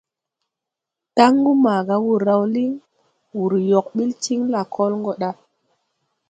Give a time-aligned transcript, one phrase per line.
[1.15, 2.71] Taŋgu maaga wùr raw líŋ,
[3.37, 5.29] wùr yɔg ɓil tiŋ lakɔl gɔ ɗa.